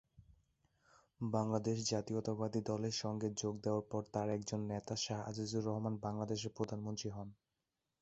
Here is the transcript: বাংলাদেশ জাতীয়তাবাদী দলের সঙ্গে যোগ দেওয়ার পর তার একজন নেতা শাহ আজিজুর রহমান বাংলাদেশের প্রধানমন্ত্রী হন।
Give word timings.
বাংলাদেশ 1.21 1.77
জাতীয়তাবাদী 1.89 2.59
দলের 2.61 2.95
সঙ্গে 3.01 3.27
যোগ 3.37 3.53
দেওয়ার 3.63 3.85
পর 3.91 4.01
তার 4.13 4.27
একজন 4.29 4.59
নেতা 4.71 4.95
শাহ 4.97 5.19
আজিজুর 5.29 5.63
রহমান 5.65 5.95
বাংলাদেশের 6.05 6.55
প্রধানমন্ত্রী 6.57 7.09
হন। 7.09 7.29